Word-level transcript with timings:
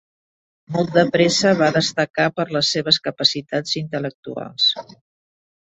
Molt 0.77 0.93
de 0.95 1.03
pressa 1.15 1.51
va 1.59 1.67
destacar 1.75 2.27
per 2.39 2.47
les 2.57 2.71
seves 2.77 3.01
capacitats 3.09 3.79
intel·lectuals. 3.85 4.71